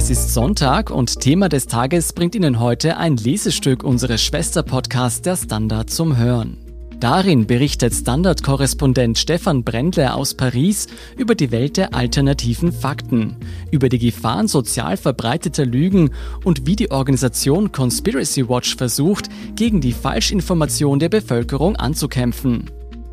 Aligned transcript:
Es 0.00 0.08
ist 0.08 0.32
Sonntag 0.32 0.90
und 0.90 1.20
Thema 1.20 1.50
des 1.50 1.66
Tages 1.66 2.14
bringt 2.14 2.34
Ihnen 2.34 2.58
heute 2.58 2.96
ein 2.96 3.18
Lesestück 3.18 3.84
unseres 3.84 4.22
Schwesterpodcasts 4.22 5.20
Der 5.20 5.36
Standard 5.36 5.90
zum 5.90 6.16
Hören. 6.16 6.56
Darin 6.98 7.46
berichtet 7.46 7.92
Standard-Korrespondent 7.92 9.18
Stefan 9.18 9.62
Brendle 9.62 10.14
aus 10.14 10.32
Paris 10.32 10.86
über 11.18 11.34
die 11.34 11.50
Welt 11.50 11.76
der 11.76 11.92
alternativen 11.92 12.72
Fakten, 12.72 13.36
über 13.70 13.90
die 13.90 13.98
Gefahren 13.98 14.48
sozial 14.48 14.96
verbreiteter 14.96 15.66
Lügen 15.66 16.12
und 16.44 16.66
wie 16.66 16.76
die 16.76 16.90
Organisation 16.90 17.70
Conspiracy 17.70 18.48
Watch 18.48 18.76
versucht, 18.76 19.28
gegen 19.54 19.82
die 19.82 19.92
Falschinformation 19.92 20.98
der 20.98 21.10
Bevölkerung 21.10 21.76
anzukämpfen. 21.76 22.70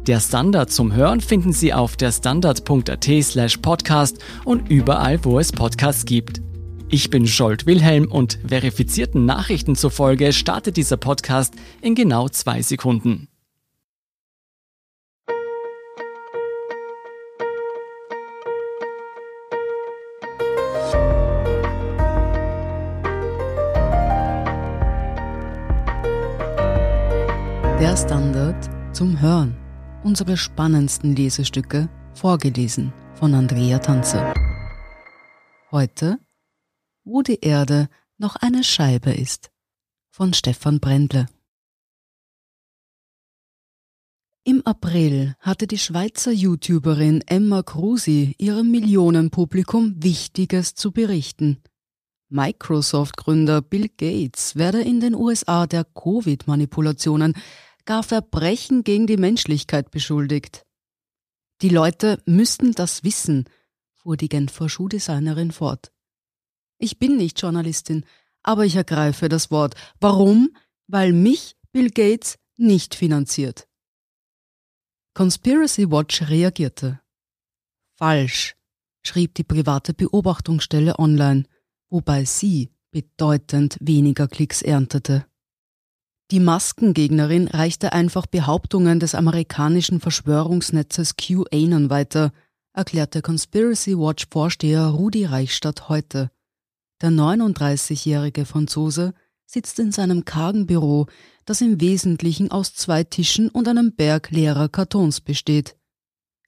Der 0.07 0.21
Standard 0.21 0.71
zum 0.71 0.93
Hören 0.93 1.19
finden 1.19 1.51
Sie 1.51 1.73
auf 1.73 1.97
der 1.97 2.13
standard.at 2.13 3.09
slash 3.23 3.57
podcast 3.57 4.19
und 4.45 4.69
überall, 4.69 5.19
wo 5.25 5.38
es 5.38 5.51
Podcasts 5.51 6.05
gibt. 6.05 6.46
Ich 6.89 7.09
bin 7.09 7.27
Scholt 7.27 7.65
Wilhelm 7.65 8.09
und 8.11 8.39
verifizierten 8.48 9.25
Nachrichten 9.25 9.75
zufolge 9.75 10.31
startet 10.34 10.77
dieser 10.77 10.98
Podcast 10.98 11.53
in 11.81 11.95
genau 11.95 12.29
zwei 12.29 12.62
Sekunden. 12.62 13.27
Der 27.79 27.95
Standard 27.95 28.70
zum 28.95 29.21
Hören 29.21 29.55
unsere 30.04 30.38
spannendsten 30.38 31.15
Lesestücke, 31.15 31.90
vorgelesen 32.13 32.93
von 33.15 33.34
Andrea 33.34 33.77
Tanze. 33.79 34.34
Heute, 35.70 36.17
wo 37.07 37.21
die 37.21 37.39
Erde 37.39 37.88
noch 38.17 38.35
eine 38.35 38.63
Scheibe 38.63 39.11
ist, 39.11 39.49
von 40.09 40.34
Stefan 40.34 40.79
Brendle. 40.79 41.27
Im 44.43 44.65
April 44.65 45.35
hatte 45.40 45.67
die 45.67 45.77
Schweizer 45.77 46.32
YouTuberin 46.32 47.21
Emma 47.26 47.63
Krusi 47.63 48.35
ihrem 48.37 48.71
Millionenpublikum 48.71 50.01
Wichtiges 50.04 50.73
zu 50.73 50.91
berichten. 50.91 51.62
Microsoft-Gründer 52.29 53.62
Bill 53.62 53.87
Gates 53.89 54.55
werde 54.55 54.82
in 54.82 54.99
den 54.99 55.15
USA 55.15 55.65
der 55.65 55.85
Covid-Manipulationen 55.85 57.34
gar 57.85 58.04
Verbrechen 58.04 58.84
gegen 58.84 59.07
die 59.07 59.17
Menschlichkeit 59.17 59.91
beschuldigt. 59.91 60.65
Die 61.62 61.70
Leute 61.70 62.21
müssten 62.26 62.73
das 62.73 63.05
wissen, 63.05 63.45
fuhr 63.93 64.17
die 64.17 64.29
Genfer 64.29 64.67
Schuhdesignerin 64.67 65.51
fort. 65.51 65.91
Ich 66.79 67.00
bin 67.00 67.17
nicht 67.17 67.41
Journalistin, 67.41 68.06
aber 68.44 68.66
ich 68.66 68.75
ergreife 68.75 69.29
das 69.29 69.51
Wort. 69.51 69.75
Warum? 70.00 70.56
Weil 70.88 71.11
mich 71.11 71.56
Bill 71.72 71.89
Gates 71.89 72.38
nicht 72.57 72.95
finanziert. 72.95 73.67
Conspiracy 75.13 75.89
Watch 75.89 76.29
reagierte. 76.29 77.01
Falsch, 77.95 78.55
schrieb 79.03 79.33
die 79.35 79.44
private 79.44 79.94
Beobachtungsstelle 79.94 81.00
online, 81.00 81.45
wobei 81.89 82.25
sie 82.25 82.72
bedeutend 82.91 83.78
weniger 83.79 84.28
Klicks 84.28 84.61
erntete. 84.61 85.25
Die 86.29 86.39
Maskengegnerin 86.39 87.47
reichte 87.47 87.94
einfach 87.94 88.28
Behauptungen 88.28 89.00
des 89.00 89.16
amerikanischen 89.16 90.00
Verschwörungsnetzes 90.01 91.16
QAnon 91.16 91.89
weiter, 91.89 92.33
erklärte 92.73 93.22
Conspiracy 93.22 93.97
Watch 93.97 94.28
Vorsteher 94.29 94.88
Rudi 94.88 95.25
Reichstadt 95.25 95.89
heute. 95.89 96.29
Der 97.01 97.12
39-jährige 97.12 98.45
Franzose 98.45 99.13
sitzt 99.45 99.79
in 99.79 99.91
seinem 99.91 100.25
kargen 100.25 100.66
Büro, 100.66 101.07
das 101.45 101.62
im 101.62 101.79
Wesentlichen 101.79 102.51
aus 102.51 102.73
zwei 102.73 103.03
Tischen 103.03 103.50
und 103.50 103.67
einem 103.67 103.95
Berg 103.95 104.31
leerer 104.31 104.67
Kartons 104.67 105.22
besteht. 105.22 105.77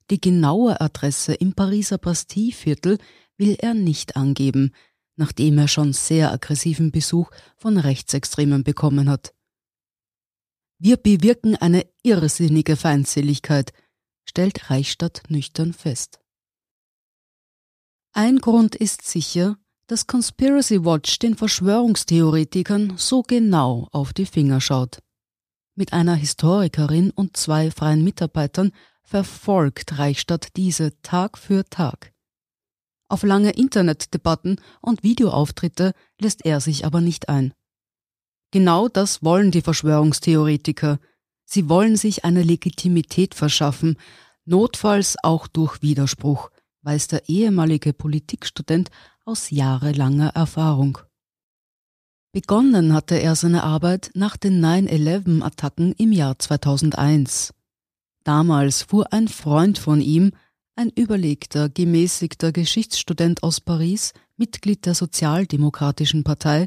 Die 0.10 0.20
genaue 0.20 0.82
Adresse 0.82 1.34
im 1.34 1.54
Pariser 1.54 1.98
Bastille-Viertel 1.98 2.98
will 3.38 3.56
er 3.60 3.74
nicht 3.74 4.16
angeben, 4.16 4.74
nachdem 5.16 5.58
er 5.58 5.68
schon 5.68 5.94
sehr 5.94 6.32
aggressiven 6.32 6.92
Besuch 6.92 7.30
von 7.58 7.78
Rechtsextremen 7.78 8.64
bekommen 8.64 9.10
hat. 9.10 9.34
Wir 10.80 10.98
bewirken 10.98 11.56
eine 11.56 11.86
irrsinnige 12.04 12.76
Feindseligkeit, 12.76 13.74
stellt 14.24 14.70
Reichstadt 14.70 15.24
nüchtern 15.30 15.74
fest. 15.74 16.20
Ein 18.14 18.40
Grund 18.40 18.76
ist 18.76 19.04
sicher, 19.04 19.58
dass 19.90 20.06
Conspiracy 20.06 20.86
Watch 20.86 21.18
den 21.18 21.36
Verschwörungstheoretikern 21.36 22.94
so 22.98 23.24
genau 23.24 23.88
auf 23.92 24.14
die 24.14 24.28
Finger 24.28 24.62
schaut. 24.62 25.00
Mit 25.74 25.94
einer 25.94 26.14
Historikerin 26.14 27.10
und 27.10 27.36
zwei 27.36 27.72
freien 27.72 28.04
Mitarbeitern 28.04 28.72
verfolgt 29.02 29.98
Reichstadt 29.98 30.50
diese 30.56 31.02
Tag 31.02 31.40
für 31.40 31.66
Tag. 31.66 32.14
Auf 33.08 33.24
lange 33.24 33.50
Internetdebatten 33.50 34.62
und 34.80 35.02
Videoauftritte 35.02 35.94
lässt 36.22 36.46
er 36.46 36.62
sich 36.62 36.86
aber 36.86 37.02
nicht 37.02 37.28
ein. 37.28 37.56
Genau 38.52 38.90
das 38.90 39.24
wollen 39.24 39.50
die 39.50 39.64
Verschwörungstheoretiker. 39.64 41.00
Sie 41.46 41.68
wollen 41.68 41.96
sich 41.96 42.24
eine 42.26 42.44
Legitimität 42.44 43.34
verschaffen, 43.34 43.98
notfalls 44.46 45.16
auch 45.24 45.48
durch 45.48 45.82
Widerspruch, 45.82 46.52
weiß 46.84 47.08
der 47.08 47.28
ehemalige 47.28 47.92
Politikstudent 47.92 48.92
aus 49.30 49.52
jahrelanger 49.52 50.30
Erfahrung. 50.30 50.98
Begonnen 52.32 52.94
hatte 52.94 53.14
er 53.14 53.36
seine 53.36 53.62
Arbeit 53.62 54.10
nach 54.16 54.38
den 54.38 54.60
9-11-Attacken 54.60 55.94
im 56.00 56.12
Jahr 56.12 56.40
2001. 56.40 57.54
Damals 58.24 58.82
fuhr 58.82 59.14
ein 59.14 59.28
Freund 59.28 59.78
von 59.78 60.02
ihm, 60.02 60.32
ein 60.76 60.90
überlegter, 60.90 61.70
gemäßigter 61.70 62.52
Geschichtsstudent 62.52 63.44
aus 63.44 63.62
Paris, 63.62 64.14
Mitglied 64.36 64.88
der 64.88 64.96
Sozialdemokratischen 64.96 66.24
Partei, 66.24 66.66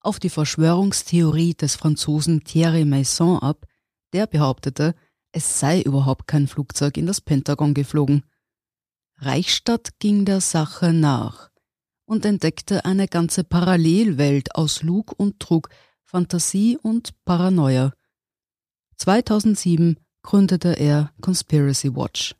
auf 0.00 0.18
die 0.18 0.28
Verschwörungstheorie 0.28 1.54
des 1.54 1.76
Franzosen 1.76 2.44
Thierry 2.44 2.84
Maison 2.84 3.38
ab, 3.38 3.66
der 4.12 4.26
behauptete, 4.26 4.94
es 5.32 5.60
sei 5.60 5.80
überhaupt 5.80 6.26
kein 6.26 6.46
Flugzeug 6.46 6.98
in 6.98 7.06
das 7.06 7.22
Pentagon 7.22 7.72
geflogen. 7.72 8.22
Reichstadt 9.16 9.98
ging 9.98 10.26
der 10.26 10.42
Sache 10.42 10.92
nach 10.92 11.51
und 12.12 12.26
entdeckte 12.26 12.84
eine 12.84 13.08
ganze 13.08 13.42
Parallelwelt 13.42 14.54
aus 14.54 14.82
Lug 14.82 15.14
und 15.16 15.40
Trug, 15.40 15.70
Fantasie 16.04 16.76
und 16.76 17.14
Paranoia. 17.24 17.94
2007 18.98 19.96
gründete 20.22 20.78
er 20.78 21.10
Conspiracy 21.22 21.96
Watch. 21.96 22.34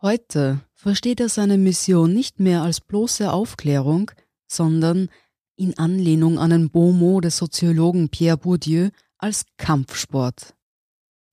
Heute 0.00 0.60
versteht 0.72 1.20
er 1.20 1.28
seine 1.28 1.58
Mission 1.58 2.14
nicht 2.14 2.40
mehr 2.40 2.62
als 2.62 2.80
bloße 2.80 3.30
Aufklärung, 3.30 4.12
sondern 4.46 5.10
in 5.56 5.76
Anlehnung 5.76 6.38
an 6.38 6.48
den 6.48 6.70
Beaumont 6.70 7.26
des 7.26 7.36
Soziologen 7.36 8.08
Pierre 8.08 8.38
Bourdieu 8.38 8.88
als 9.18 9.44
Kampfsport. 9.58 10.54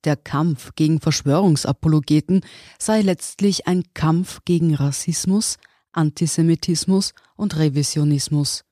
Der 0.03 0.17
Kampf 0.17 0.75
gegen 0.75 0.99
Verschwörungsapologeten 0.99 2.41
sei 2.77 2.99
letztlich 3.01 3.67
ein 3.67 3.85
Kampf 3.93 4.41
gegen 4.43 4.75
Rassismus, 4.75 5.57
Antisemitismus 5.95 7.13
und 7.35 7.57
Revisionismus. 7.57 8.63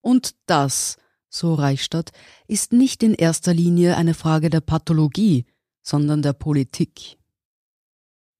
Und 0.00 0.34
das, 0.46 0.96
so 1.28 1.54
Reichstadt, 1.54 2.12
ist 2.46 2.72
nicht 2.72 3.02
in 3.02 3.14
erster 3.14 3.54
Linie 3.54 3.96
eine 3.96 4.14
Frage 4.14 4.50
der 4.50 4.60
Pathologie, 4.60 5.46
sondern 5.82 6.22
der 6.22 6.32
Politik. 6.32 7.18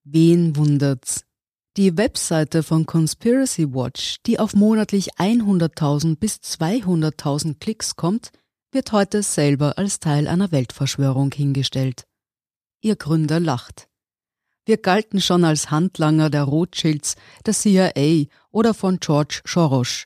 Wen 0.05 0.57
wundert's, 0.57 1.25
die 1.77 1.97
Webseite 1.97 2.63
von 2.63 2.85
Conspiracy 2.85 3.73
Watch, 3.73 4.17
die 4.27 4.39
auf 4.39 4.55
monatlich 4.55 5.15
100.000 5.15 6.17
bis 6.17 6.37
200.000 6.37 7.59
Klicks 7.61 7.95
kommt, 7.95 8.33
wird 8.73 8.93
heute 8.93 9.23
selber 9.23 9.79
als 9.79 10.01
Teil 10.01 10.27
einer 10.27 10.53
Weltverschwörung 10.53 11.33
hingestellt. 11.33 12.05
Ihr 12.81 12.97
Gründer 12.97 13.41
lacht. 13.41 13.90
Wir 14.67 14.77
galten 14.77 15.21
schon 15.21 15.45
als 15.45 15.71
Handlanger 15.71 16.31
der 16.31 16.45
Rothschilds, 16.45 17.17
der 17.47 17.55
CIA 17.55 18.27
oder 18.51 18.75
von 18.75 18.99
George 19.01 19.41
Soros. 19.45 20.05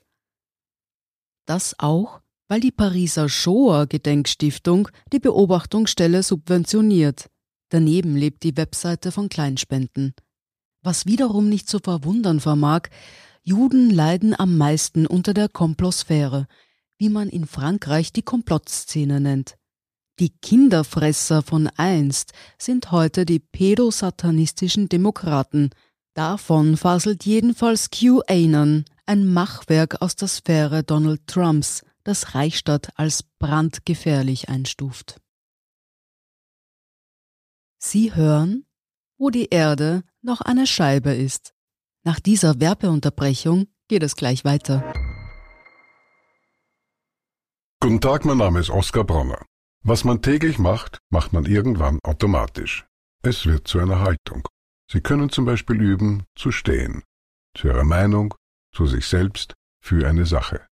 Das 1.45 1.75
auch, 1.77 2.21
weil 2.47 2.59
die 2.59 2.71
Pariser 2.71 3.29
Shoah 3.29 3.85
Gedenkstiftung 3.85 4.89
die 5.11 5.19
Beobachtungsstelle 5.19 6.23
subventioniert. 6.23 7.29
Daneben 7.69 8.15
lebt 8.15 8.43
die 8.43 8.55
Webseite 8.57 9.11
von 9.11 9.29
Kleinspenden. 9.29 10.13
Was 10.81 11.05
wiederum 11.05 11.49
nicht 11.49 11.67
zu 11.67 11.79
verwundern 11.79 12.39
vermag, 12.39 12.89
Juden 13.43 13.89
leiden 13.89 14.37
am 14.37 14.57
meisten 14.57 15.05
unter 15.05 15.33
der 15.33 15.49
Komplosphäre, 15.49 16.47
wie 16.97 17.09
man 17.09 17.29
in 17.29 17.45
Frankreich 17.45 18.13
die 18.13 18.21
Komplottzene 18.21 19.19
nennt. 19.19 19.57
Die 20.19 20.29
Kinderfresser 20.29 21.41
von 21.41 21.67
einst 21.75 22.31
sind 22.57 22.91
heute 22.91 23.25
die 23.25 23.39
pädosatanistischen 23.39 24.87
Demokraten. 24.87 25.71
Davon 26.13 26.77
faselt 26.77 27.25
jedenfalls 27.25 27.89
QAnon, 27.89 28.85
ein 29.05 29.33
Machwerk 29.33 30.01
aus 30.01 30.15
der 30.15 30.29
Sphäre 30.29 30.83
Donald 30.83 31.27
Trumps, 31.27 31.83
das 32.05 32.33
Reichstadt 32.33 32.93
als 32.95 33.23
brandgefährlich 33.23 34.47
einstuft. 34.47 35.19
Sie 37.77 38.15
hören, 38.15 38.65
wo 39.17 39.29
die 39.29 39.49
Erde 39.49 40.03
noch 40.21 40.39
eine 40.39 40.65
Scheibe 40.65 41.13
ist. 41.13 41.53
Nach 42.03 42.21
dieser 42.21 42.61
Werbeunterbrechung 42.61 43.67
geht 43.89 44.03
es 44.03 44.15
gleich 44.15 44.45
weiter. 44.45 44.93
Guten 47.81 47.99
Tag, 47.99 48.23
mein 48.23 48.37
Name 48.37 48.61
ist 48.61 48.69
Oskar 48.69 49.03
Bronner. 49.03 49.45
Was 49.87 50.03
man 50.03 50.19
täglich 50.23 50.57
macht, 50.57 50.97
macht 51.11 51.31
man 51.31 51.45
irgendwann 51.45 51.99
automatisch. 52.03 52.87
Es 53.21 53.45
wird 53.45 53.67
zu 53.67 53.77
einer 53.79 53.99
Haltung. 53.99 54.47
Sie 54.91 54.99
können 54.99 55.29
zum 55.29 55.45
Beispiel 55.45 55.79
üben, 55.79 56.23
zu 56.35 56.51
stehen. 56.51 57.03
Zu 57.55 57.67
Ihrer 57.67 57.83
Meinung, 57.83 58.33
zu 58.73 58.87
sich 58.87 59.05
selbst, 59.05 59.53
für 59.83 60.07
eine 60.07 60.25
Sache. 60.25 60.65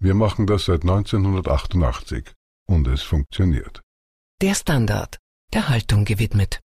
Wir 0.00 0.14
machen 0.14 0.48
das 0.48 0.64
seit 0.64 0.82
1988 0.82 2.32
und 2.66 2.88
es 2.88 3.02
funktioniert. 3.02 3.82
Der 4.42 4.56
Standard, 4.56 5.18
der 5.52 5.68
Haltung 5.68 6.04
gewidmet. 6.04 6.60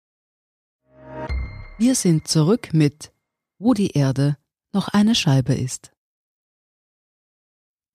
Wir 1.76 1.94
sind 1.94 2.26
zurück 2.26 2.70
mit 2.72 3.12
Wo 3.58 3.74
die 3.74 3.90
Erde 3.90 4.38
noch 4.72 4.88
eine 4.88 5.14
Scheibe 5.14 5.52
ist. 5.52 5.92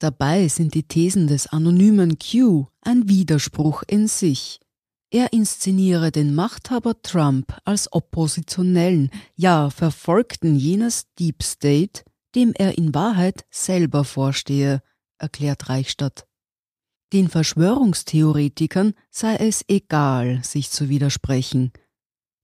Dabei 0.05 0.49
sind 0.49 0.75
die 0.75 0.83
Thesen 0.83 1.25
des 1.25 1.47
anonymen 1.47 2.19
Q 2.19 2.67
ein 2.81 3.09
Widerspruch 3.09 3.81
in 3.87 4.07
sich. 4.07 4.59
Er 5.09 5.33
inszeniere 5.33 6.11
den 6.11 6.35
Machthaber 6.35 7.01
Trump 7.01 7.57
als 7.63 7.91
Oppositionellen, 7.91 9.09
ja 9.35 9.71
Verfolgten 9.71 10.55
jenes 10.57 11.07
Deep 11.17 11.41
State, 11.41 12.03
dem 12.35 12.53
er 12.53 12.77
in 12.77 12.93
Wahrheit 12.93 13.45
selber 13.49 14.03
vorstehe, 14.03 14.83
erklärt 15.17 15.69
Reichstadt. 15.69 16.27
Den 17.11 17.27
Verschwörungstheoretikern 17.27 18.93
sei 19.09 19.37
es 19.37 19.65
egal, 19.67 20.39
sich 20.43 20.69
zu 20.69 20.87
widersprechen. 20.87 21.71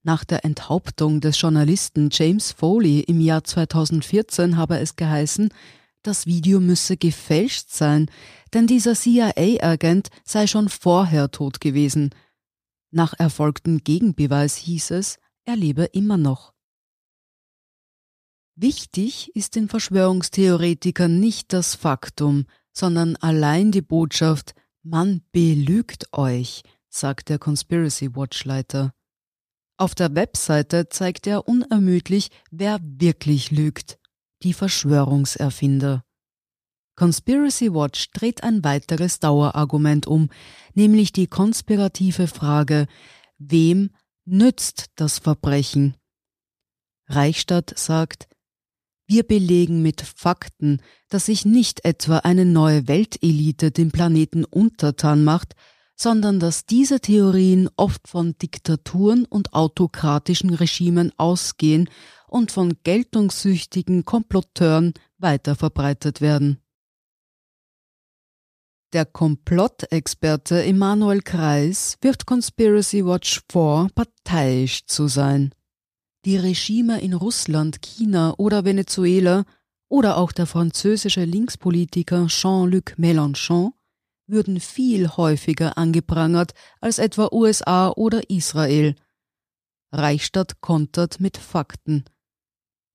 Nach 0.02 0.24
der 0.26 0.44
Enthauptung 0.46 1.22
des 1.22 1.40
Journalisten 1.40 2.10
James 2.12 2.54
Foley 2.54 3.02
im 3.02 3.22
Jahr 3.22 3.44
2014 3.44 4.58
habe 4.58 4.80
es 4.80 4.96
geheißen, 4.96 5.54
das 6.04 6.26
Video 6.26 6.60
müsse 6.60 6.98
gefälscht 6.98 7.70
sein, 7.70 8.10
denn 8.54 8.68
dieser 8.68 8.96
CIA-Agent 8.96 10.10
sei 10.24 10.48
schon 10.48 10.70
vorher 10.70 11.32
tot 11.32 11.62
gewesen. 11.62 12.14
Nach 12.92 13.14
erfolgtem 13.18 13.84
Gegenbeweis 13.84 14.56
hieß 14.58 14.92
es, 14.92 15.20
er 15.46 15.56
lebe 15.56 15.86
immer 15.86 16.18
noch. 16.18 16.54
Wichtig 18.56 19.36
ist 19.36 19.56
den 19.56 19.70
Verschwörungstheoretikern 19.70 21.20
nicht 21.20 21.54
das 21.54 21.76
Faktum, 21.76 22.46
sondern 22.74 23.16
allein 23.18 23.72
die 23.72 23.82
Botschaft, 23.82 24.54
man 24.84 25.22
belügt 25.32 26.12
euch, 26.14 26.64
sagt 26.90 27.30
der 27.30 27.40
Conspiracy 27.40 28.16
Watch 28.16 28.44
Leiter. 28.46 28.94
Auf 29.78 29.96
der 29.96 30.14
Webseite 30.16 30.90
zeigt 30.90 31.26
er 31.28 31.48
unermüdlich, 31.48 32.30
wer 32.52 32.80
wirklich 32.84 33.52
lügt 33.52 34.01
die 34.44 34.54
Verschwörungserfinder. 34.54 36.04
Conspiracy 36.96 37.74
Watch 37.74 38.12
dreht 38.12 38.44
ein 38.44 38.64
weiteres 38.64 39.20
Dauerargument 39.20 40.08
um, 40.08 40.30
nämlich 40.74 41.12
die 41.12 41.28
konspirative 41.28 42.28
Frage, 42.28 42.88
wem 43.38 43.92
nützt 44.26 44.92
das 44.96 45.20
Verbrechen? 45.20 45.96
Reichstadt 47.08 47.74
sagt, 47.78 48.28
wir 49.08 49.24
belegen 49.24 49.82
mit 49.82 50.02
Fakten, 50.02 50.82
dass 51.10 51.26
sich 51.26 51.44
nicht 51.44 51.84
etwa 51.84 52.20
eine 52.20 52.46
neue 52.46 52.88
Weltelite 52.88 53.72
dem 53.72 53.92
Planeten 53.92 54.46
untertan 54.46 55.24
macht, 55.24 55.56
sondern 55.98 56.40
dass 56.40 56.66
diese 56.66 57.00
Theorien 57.00 57.70
oft 57.76 58.08
von 58.08 58.38
Diktaturen 58.38 59.26
und 59.26 59.54
autokratischen 59.54 60.54
Regimen 60.54 61.12
ausgehen 61.18 61.90
und 62.32 62.52
von 62.52 62.78
geltungssüchtigen 62.84 64.06
Komplotteuren 64.06 64.94
weiterverbreitet 65.18 66.22
werden. 66.22 66.60
Der 68.94 69.06
Komplottexperte 69.06 70.64
Emanuel 70.64 71.22
Kreis 71.22 71.98
wirft 72.02 72.26
Conspiracy 72.26 73.06
Watch 73.06 73.42
vor, 73.50 73.90
parteiisch 73.94 74.86
zu 74.86 75.08
sein. 75.08 75.54
Die 76.26 76.38
Regime 76.38 77.02
in 77.02 77.14
Russland, 77.14 77.82
China 77.82 78.34
oder 78.38 78.66
Venezuela 78.66 79.44
oder 79.90 80.18
auch 80.18 80.32
der 80.32 80.46
französische 80.46 81.26
Linkspolitiker 81.26 82.28
Jean-Luc 82.28 82.96
Mélenchon 82.98 83.72
würden 84.28 84.60
viel 84.62 85.10
häufiger 85.10 85.78
angeprangert 85.78 86.54
als 86.80 86.98
etwa 86.98 87.30
USA 87.32 87.90
oder 87.90 88.30
Israel. 88.30 88.96
Reichstadt 89.92 90.62
kontert 90.62 91.20
mit 91.20 91.38
Fakten. 91.38 92.06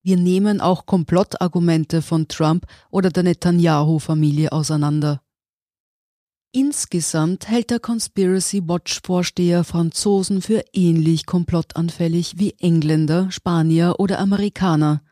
Wir 0.06 0.16
nehmen 0.16 0.60
auch 0.60 0.86
Komplottargumente 0.86 2.00
von 2.00 2.28
Trump 2.28 2.68
oder 2.90 3.10
der 3.10 3.24
Netanyahu-Familie 3.24 4.52
auseinander. 4.52 5.20
Insgesamt 6.52 7.48
hält 7.48 7.70
der 7.70 7.80
Conspiracy 7.80 8.62
Watch-Vorsteher 8.68 9.64
Franzosen 9.64 10.42
für 10.42 10.64
ähnlich 10.72 11.26
komplottanfällig 11.26 12.38
wie 12.38 12.54
Engländer, 12.60 13.32
Spanier 13.32 13.96
oder 13.98 14.20
Amerikaner. 14.20 15.02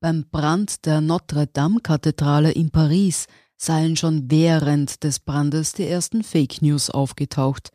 Beim 0.00 0.24
Brand 0.30 0.86
der 0.86 1.02
Notre-Dame-Kathedrale 1.02 2.52
in 2.52 2.70
Paris 2.70 3.26
seien 3.58 3.96
schon 3.96 4.30
während 4.30 5.04
des 5.04 5.20
Brandes 5.20 5.74
die 5.74 5.86
ersten 5.86 6.22
Fake 6.22 6.62
News 6.62 6.88
aufgetaucht. 6.88 7.70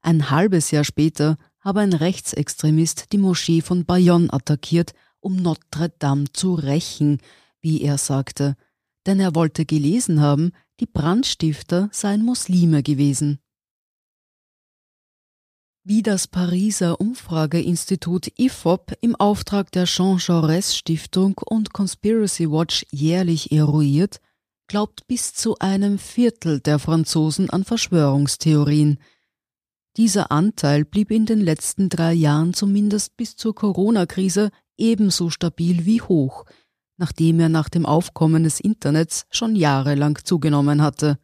Ein 0.00 0.30
halbes 0.30 0.70
Jahr 0.70 0.84
später 0.84 1.36
habe 1.60 1.80
ein 1.80 1.92
Rechtsextremist 1.92 3.12
die 3.12 3.18
Moschee 3.18 3.60
von 3.60 3.84
Bayonne 3.84 4.32
attackiert 4.32 4.94
um 5.22 5.36
Notre 5.36 5.88
Dame 5.98 6.32
zu 6.32 6.54
rächen, 6.54 7.18
wie 7.60 7.80
er 7.80 7.96
sagte, 7.96 8.56
denn 9.06 9.20
er 9.20 9.34
wollte 9.34 9.64
gelesen 9.64 10.20
haben, 10.20 10.52
die 10.80 10.86
Brandstifter 10.86 11.88
seien 11.92 12.24
Muslime 12.24 12.82
gewesen. 12.82 13.38
Wie 15.84 16.02
das 16.02 16.28
Pariser 16.28 17.00
Umfrageinstitut 17.00 18.38
IFOP 18.38 18.92
im 19.00 19.16
Auftrag 19.16 19.72
der 19.72 19.86
Jean 19.86 20.18
Jaurès 20.18 20.76
Stiftung 20.76 21.38
und 21.44 21.72
Conspiracy 21.72 22.48
Watch 22.48 22.86
jährlich 22.92 23.50
eruiert, 23.50 24.20
glaubt 24.68 25.06
bis 25.08 25.34
zu 25.34 25.58
einem 25.58 25.98
Viertel 25.98 26.60
der 26.60 26.78
Franzosen 26.78 27.50
an 27.50 27.64
Verschwörungstheorien. 27.64 28.98
Dieser 29.96 30.30
Anteil 30.30 30.84
blieb 30.84 31.10
in 31.10 31.26
den 31.26 31.40
letzten 31.40 31.88
drei 31.88 32.12
Jahren 32.12 32.54
zumindest 32.54 33.16
bis 33.16 33.36
zur 33.36 33.54
Corona-Krise 33.54 34.50
ebenso 34.82 35.30
stabil 35.30 35.86
wie 35.86 36.02
hoch, 36.02 36.44
nachdem 36.98 37.40
er 37.40 37.48
nach 37.48 37.68
dem 37.68 37.86
Aufkommen 37.86 38.44
des 38.44 38.60
Internets 38.60 39.24
schon 39.30 39.56
jahrelang 39.56 40.18
zugenommen 40.22 40.82
hatte. 40.82 41.18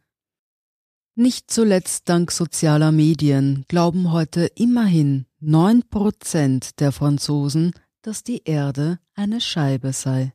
Nicht 1.15 1.51
zuletzt 1.51 2.07
dank 2.07 2.31
sozialer 2.31 2.91
Medien 2.91 3.65
glauben 3.67 4.11
heute 4.11 4.45
immerhin 4.55 5.25
neun 5.39 5.83
Prozent 5.89 6.79
der 6.79 6.93
Franzosen, 6.93 7.73
dass 8.01 8.23
die 8.23 8.43
Erde 8.45 8.99
eine 9.13 9.41
Scheibe 9.41 9.91
sei. 9.91 10.33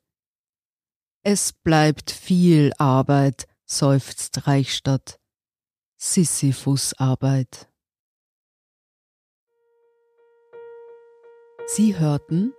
Es 1.22 1.54
bleibt 1.54 2.10
viel 2.10 2.72
Arbeit, 2.76 3.46
seufzt 3.64 4.46
Reichstadt. 4.46 5.18
Sisyphus-Arbeit. 5.96 7.70
Sie 11.66 11.98
hörten 11.98 12.52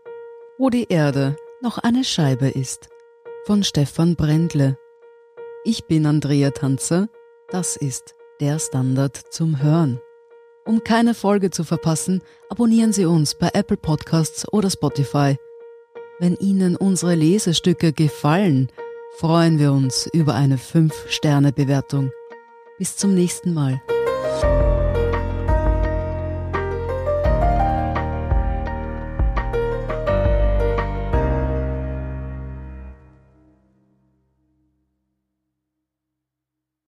wo 0.57 0.69
die 0.69 0.87
Erde 0.89 1.35
noch 1.61 1.77
eine 1.77 2.03
Scheibe 2.03 2.49
ist. 2.49 2.89
Von 3.45 3.63
Stefan 3.63 4.15
Brendle. 4.15 4.77
Ich 5.63 5.85
bin 5.85 6.05
Andrea 6.05 6.51
Tanzer. 6.51 7.09
Das 7.49 7.75
ist 7.75 8.15
der 8.39 8.59
Standard 8.59 9.17
zum 9.29 9.61
Hören. 9.61 9.99
Um 10.65 10.83
keine 10.83 11.13
Folge 11.13 11.51
zu 11.51 11.63
verpassen, 11.63 12.23
abonnieren 12.49 12.91
Sie 12.91 13.05
uns 13.05 13.35
bei 13.35 13.49
Apple 13.53 13.77
Podcasts 13.77 14.51
oder 14.51 14.69
Spotify. 14.69 15.37
Wenn 16.19 16.35
Ihnen 16.35 16.75
unsere 16.75 17.13
Lesestücke 17.13 17.93
gefallen, 17.93 18.71
freuen 19.17 19.59
wir 19.59 19.71
uns 19.73 20.07
über 20.11 20.33
eine 20.33 20.57
5-Sterne-Bewertung. 20.57 22.11
Bis 22.77 22.97
zum 22.97 23.13
nächsten 23.13 23.53
Mal. 23.53 23.81